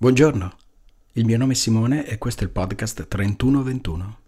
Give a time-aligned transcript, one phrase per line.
[0.00, 0.52] Buongiorno,
[1.14, 4.18] il mio nome è Simone e questo è il podcast 3121.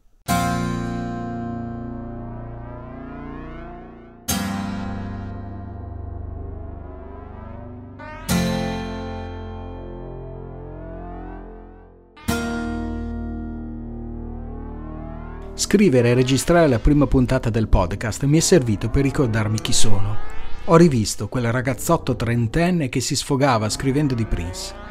[15.54, 20.16] Scrivere e registrare la prima puntata del podcast mi è servito per ricordarmi chi sono.
[20.64, 24.88] Ho rivisto quel ragazzotto trentenne che si sfogava scrivendo di Prince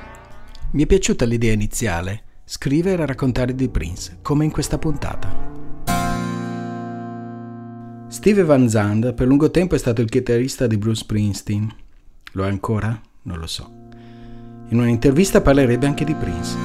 [0.71, 5.47] mi è piaciuta l'idea iniziale, scrivere e raccontare di Prince, come in questa puntata.
[8.07, 11.75] Steve Van Zandt per lungo tempo è stato il chitarrista di Bruce Springsteen.
[12.33, 12.99] Lo è ancora?
[13.23, 13.87] Non lo so.
[14.67, 16.55] In un'intervista parlerebbe anche di Prince.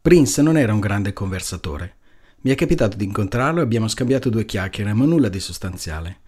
[0.00, 1.96] Prince non era un grande conversatore.
[2.42, 6.20] Mi è capitato di incontrarlo e abbiamo scambiato due chiacchiere, ma nulla di sostanziale.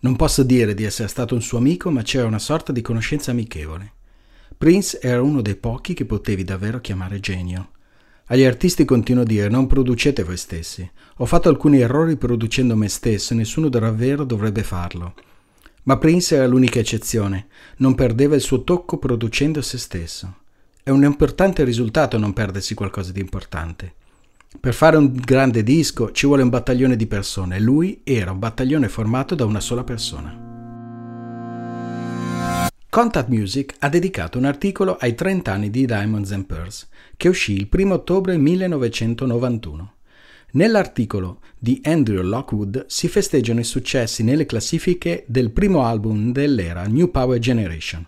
[0.00, 3.30] Non posso dire di essere stato un suo amico, ma c'era una sorta di conoscenza
[3.32, 3.92] amichevole.
[4.56, 7.70] Prince era uno dei pochi che potevi davvero chiamare genio.
[8.26, 10.88] Agli artisti continuo a dire non producete voi stessi.
[11.16, 15.14] Ho fatto alcuni errori producendo me stesso e nessuno davvero dovrebbe farlo.
[15.82, 20.36] Ma Prince era l'unica eccezione, non perdeva il suo tocco producendo se stesso.
[20.82, 23.94] È un importante risultato non perdersi qualcosa di importante.
[24.58, 28.88] Per fare un grande disco ci vuole un battaglione di persone lui era un battaglione
[28.88, 30.43] formato da una sola persona.
[32.94, 37.54] Contact Music ha dedicato un articolo ai 30 anni di Diamonds and Pearls, che uscì
[37.54, 39.94] il 1 ottobre 1991.
[40.52, 47.10] Nell'articolo di Andrew Lockwood si festeggiano i successi nelle classifiche del primo album dell'era New
[47.10, 48.06] Power Generation.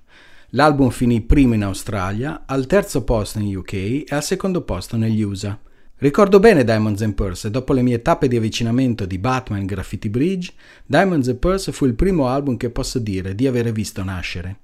[0.51, 5.23] L'album finì primo in Australia, al terzo posto in UK e al secondo posto negli
[5.23, 5.59] USA.
[5.97, 10.09] Ricordo bene Diamonds and Pearls e dopo le mie tappe di avvicinamento di Batman Graffiti
[10.09, 10.53] Bridge,
[10.87, 14.59] Diamonds and Pearls fu il primo album che posso dire di avere visto nascere.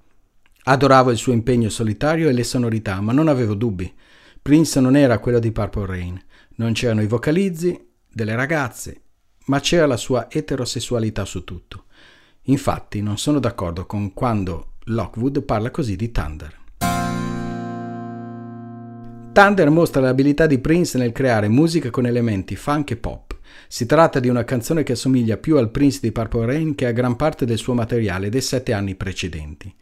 [0.65, 3.93] Adoravo il suo impegno solitario e le sonorità, ma non avevo dubbi.
[4.41, 6.25] Prince non era quello di Purple Rain.
[6.57, 9.01] Non c'erano i vocalizzi delle ragazze,
[9.47, 11.87] ma c'era la sua eterosessualità su tutto.
[12.43, 16.61] Infatti non sono d'accordo con quando Lockwood parla così di Thunder.
[19.33, 23.37] Thunder mostra l'abilità di Prince nel creare musica con elementi funk e pop.
[23.67, 26.93] Si tratta di una canzone che assomiglia più al Prince di Purple Rain che a
[26.93, 29.75] gran parte del suo materiale dei sette anni precedenti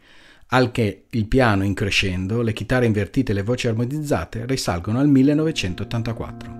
[0.53, 5.07] al che il piano in crescendo, le chitarre invertite e le voci armonizzate risalgono al
[5.07, 6.59] 1984.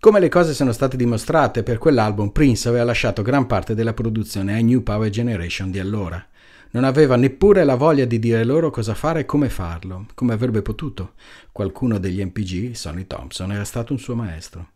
[0.00, 4.54] Come le cose sono state dimostrate per quell'album, Prince aveva lasciato gran parte della produzione
[4.54, 6.24] ai New Power Generation di allora.
[6.70, 10.62] Non aveva neppure la voglia di dire loro cosa fare e come farlo, come avrebbe
[10.62, 11.12] potuto.
[11.52, 14.68] Qualcuno degli MPG, Sonny Thompson, era stato un suo maestro.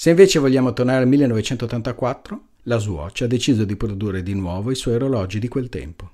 [0.00, 4.76] Se invece vogliamo tornare al 1984, la Swatch ha deciso di produrre di nuovo i
[4.76, 6.12] suoi orologi di quel tempo.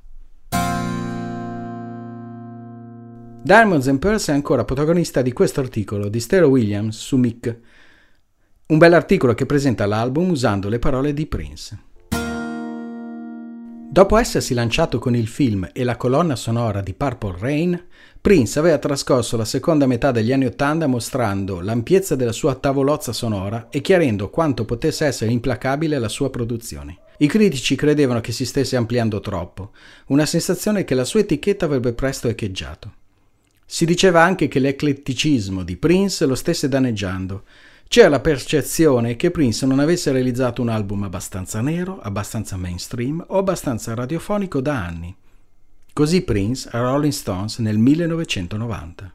[3.43, 7.59] Diamonds and Pearls è ancora protagonista di questo articolo di Stereo Williams su Mick,
[8.69, 11.79] un bell'articolo che presenta l'album usando le parole di Prince.
[13.95, 17.81] Dopo essersi lanciato con il film e la colonna sonora di Purple Rain,
[18.21, 23.69] Prince aveva trascorso la seconda metà degli anni Ottanta mostrando l'ampiezza della sua tavolozza sonora
[23.71, 26.99] e chiarendo quanto potesse essere implacabile la sua produzione.
[27.19, 29.71] I critici credevano che si stesse ampliando troppo,
[30.07, 32.95] una sensazione che la sua etichetta avrebbe presto echeggiato.
[33.65, 37.45] Si diceva anche che l'ecletticismo di Prince lo stesse danneggiando,
[37.89, 43.39] c'era la percezione che Prince non avesse realizzato un album abbastanza nero, abbastanza mainstream o
[43.39, 45.15] abbastanza radiofonico da anni.
[45.93, 49.15] Così Prince a Rolling Stones nel 1990.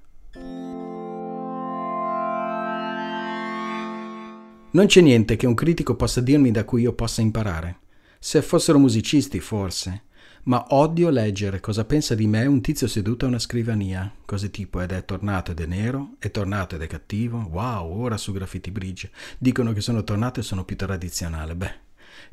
[4.72, 7.79] Non c'è niente che un critico possa dirmi da cui io possa imparare.
[8.19, 10.03] Se fossero musicisti, forse,
[10.44, 14.81] ma odio leggere cosa pensa di me un tizio seduto a una scrivania, cose tipo
[14.81, 18.72] ed è tornato ed è nero, è tornato ed è cattivo, wow, ora su Graffiti
[18.72, 21.73] Bridge, dicono che sono tornato e sono più tradizionale, beh.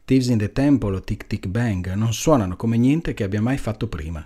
[0.05, 3.59] Thieves in the Temple o Tic Tic Bang non suonano come niente che abbia mai
[3.59, 4.25] fatto prima.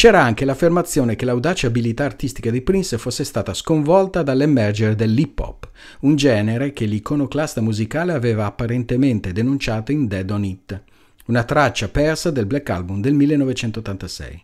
[0.00, 5.68] C'era anche l'affermazione che l'audace abilità artistica di Prince fosse stata sconvolta dall'emergere dell'hip hop,
[6.00, 10.82] un genere che l'iconoclasta musicale aveva apparentemente denunciato in Dead on It,
[11.26, 14.42] una traccia persa del Black Album del 1986.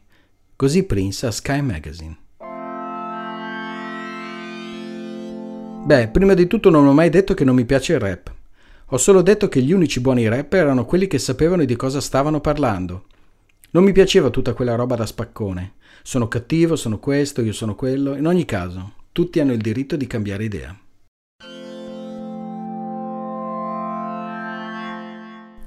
[0.56, 2.18] Così Prince a Sky Magazine.
[5.86, 8.30] Beh, prima di tutto non ho mai detto che non mi piace il rap.
[8.88, 12.42] Ho solo detto che gli unici buoni rapper erano quelli che sapevano di cosa stavano
[12.42, 13.06] parlando
[13.76, 15.74] non mi piaceva tutta quella roba da spaccone.
[16.02, 18.14] Sono cattivo, sono questo, io sono quello.
[18.14, 20.80] In ogni caso, tutti hanno il diritto di cambiare idea.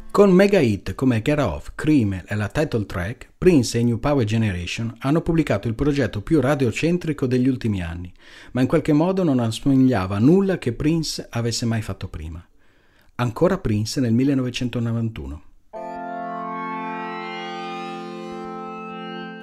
[0.09, 4.25] Con mega hit come Get Off, Cream e la title track, Prince e New Power
[4.25, 8.11] Generation hanno pubblicato il progetto più radiocentrico degli ultimi anni,
[8.53, 12.43] ma in qualche modo non assomigliava a nulla che Prince avesse mai fatto prima.
[13.17, 15.48] Ancora Prince nel 1991.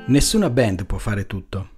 [0.08, 1.70] Nessuna band può fare tutto.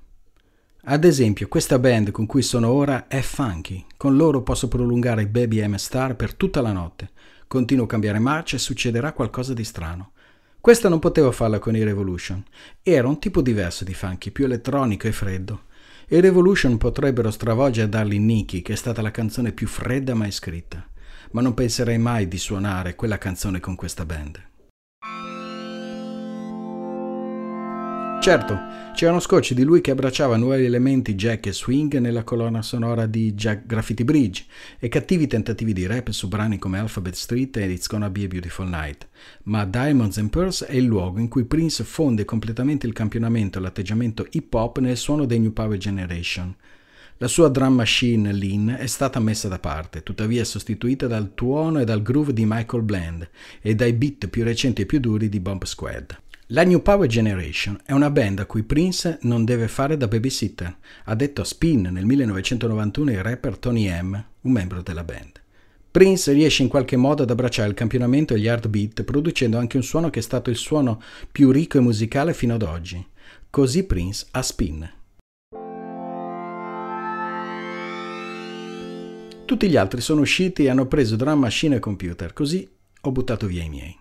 [0.83, 3.87] Ad esempio, questa band con cui sono ora è funky.
[3.97, 7.09] Con loro posso prolungare Baby M Star per tutta la notte.
[7.47, 10.13] Continuo a cambiare marcia e succederà qualcosa di strano.
[10.61, 12.45] Questa non potevo farla con i Revolution.
[12.83, 15.63] Era un tipo diverso di funky, più elettronico e freddo.
[16.09, 20.87] I Revolution potrebbero stravolgere Darling Nikki, che è stata la canzone più fredda mai scritta.
[21.31, 24.39] Ma non penserei mai di suonare quella canzone con questa band.
[28.29, 28.61] Certo,
[28.95, 33.33] c'erano scocci di lui che abbracciava nuovi elementi jack e swing nella colonna sonora di
[33.33, 34.45] Jack Graffiti Bridge
[34.79, 38.29] e cattivi tentativi di rap su brani come Alphabet Street e It's Gonna Be a
[38.29, 39.09] Beautiful Night.
[39.45, 43.63] Ma Diamonds and Pearls è il luogo in cui Prince fonde completamente il campionamento e
[43.63, 46.55] l'atteggiamento hip hop nel suono dei New Power Generation.
[47.17, 51.87] La sua drum machine lean è stata messa da parte, tuttavia sostituita dal tuono e
[51.87, 53.27] dal groove di Michael Bland
[53.63, 56.27] e dai beat più recenti e più duri di Bomb Squad.
[56.53, 60.79] La New Power Generation è una band a cui Prince non deve fare da babysitter,
[61.05, 65.43] ha detto a Spin nel 1991 il rapper Tony M, un membro della band.
[65.91, 69.77] Prince riesce in qualche modo ad abbracciare il campionamento e gli hard beat, producendo anche
[69.77, 73.07] un suono che è stato il suono più ricco e musicale fino ad oggi.
[73.51, 74.91] Così Prince a Spin.
[79.45, 82.67] Tutti gli altri sono usciti e hanno preso drum machine e computer, così
[83.03, 83.99] ho buttato via i miei.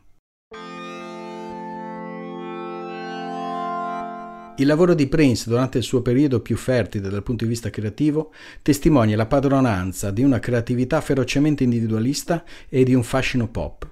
[4.60, 8.32] Il lavoro di Prince durante il suo periodo più fertile dal punto di vista creativo
[8.64, 13.88] testimonia la padronanza di una creatività ferocemente individualista e di un fascino pop.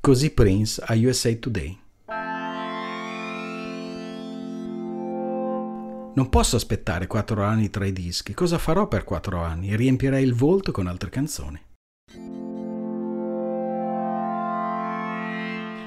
[0.00, 1.78] Così Prince a USA Today.
[6.14, 8.34] Non posso aspettare quattro anni tra i dischi.
[8.34, 9.74] Cosa farò per quattro anni?
[9.74, 11.60] Riempirei il volto con altre canzoni.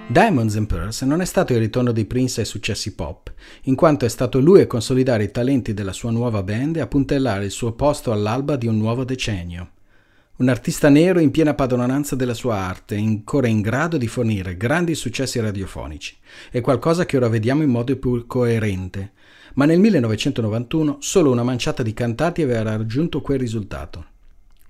[0.09, 3.33] Diamonds and Pearls non è stato il ritorno di Prince ai successi pop,
[3.63, 6.87] in quanto è stato lui a consolidare i talenti della sua nuova band e a
[6.87, 9.71] puntellare il suo posto all'alba di un nuovo decennio.
[10.37, 14.95] Un artista nero in piena padronanza della sua arte, ancora in grado di fornire grandi
[14.95, 16.15] successi radiofonici.
[16.49, 19.11] È qualcosa che ora vediamo in modo più coerente,
[19.55, 24.05] ma nel 1991 solo una manciata di cantanti aveva raggiunto quel risultato.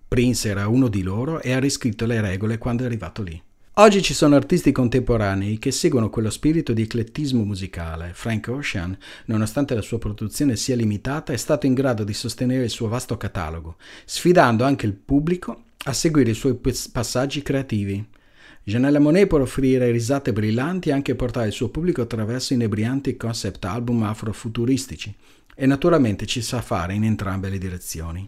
[0.07, 3.39] Prince era uno di loro e ha riscritto le regole quando è arrivato lì.
[3.79, 8.09] Oggi ci sono artisti contemporanei che seguono quello spirito di eclettismo musicale.
[8.11, 12.71] Frank Ocean, nonostante la sua produzione sia limitata, è stato in grado di sostenere il
[12.71, 16.57] suo vasto catalogo, sfidando anche il pubblico a seguire i suoi
[16.91, 18.03] passaggi creativi.
[18.63, 23.63] Janelle Monet può offrire risate brillanti e anche portare il suo pubblico attraverso inebrianti concept
[23.65, 25.13] album afrofuturistici
[25.53, 28.27] e naturalmente ci sa fare in entrambe le direzioni.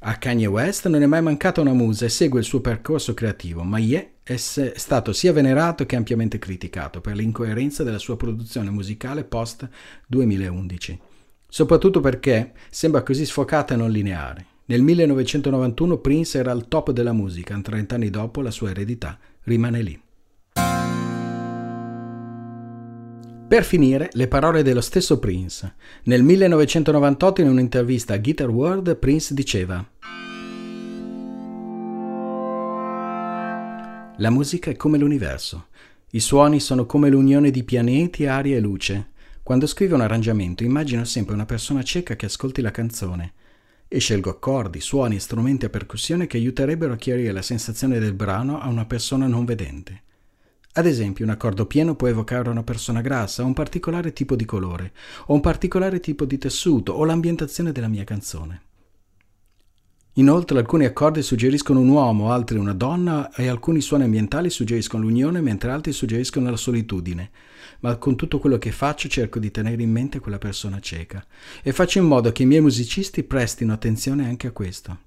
[0.00, 3.64] A Kanye West non è mai mancata una musa e segue il suo percorso creativo,
[3.64, 9.24] ma Ye è stato sia venerato che ampiamente criticato per l'incoerenza della sua produzione musicale
[9.24, 9.68] post
[10.06, 11.00] 2011,
[11.48, 14.46] soprattutto perché sembra così sfocata e non lineare.
[14.66, 19.82] Nel 1991 Prince era al top della musica, 30 anni dopo la sua eredità rimane
[19.82, 20.00] lì.
[23.48, 25.74] Per finire, le parole dello stesso Prince.
[26.02, 29.82] Nel 1998 in un'intervista a Guitar World Prince diceva
[34.18, 35.68] La musica è come l'universo.
[36.10, 39.12] I suoni sono come l'unione di pianeti, aria e luce.
[39.42, 43.32] Quando scrivo un arrangiamento immagino sempre una persona cieca che ascolti la canzone
[43.88, 48.12] e scelgo accordi, suoni e strumenti a percussione che aiuterebbero a chiarire la sensazione del
[48.12, 50.02] brano a una persona non vedente.
[50.78, 54.92] Ad esempio, un accordo pieno può evocare una persona grassa, un particolare tipo di colore,
[55.26, 58.62] o un particolare tipo di tessuto, o l'ambientazione della mia canzone.
[60.12, 65.40] Inoltre alcuni accordi suggeriscono un uomo, altri una donna e alcuni suoni ambientali suggeriscono l'unione
[65.40, 67.30] mentre altri suggeriscono la solitudine.
[67.80, 71.26] Ma con tutto quello che faccio cerco di tenere in mente quella persona cieca
[71.60, 74.98] e faccio in modo che i miei musicisti prestino attenzione anche a questo.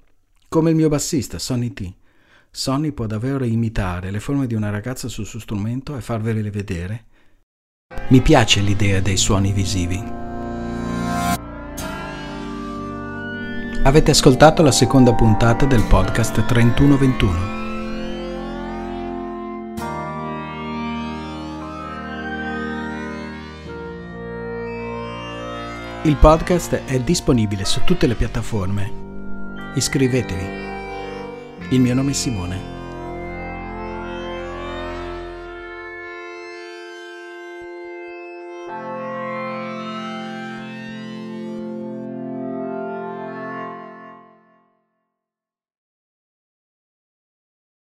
[0.50, 1.94] Come il mio bassista, Sonny T.
[2.54, 7.06] Sonny può davvero imitare le forme di una ragazza sul suo strumento e farvele vedere.
[8.10, 10.04] Mi piace l'idea dei suoni visivi.
[13.84, 17.60] Avete ascoltato la seconda puntata del podcast 3121.
[26.04, 29.72] Il podcast è disponibile su tutte le piattaforme.
[29.76, 30.71] Iscrivetevi.
[31.70, 32.71] Il mio nome è Simone.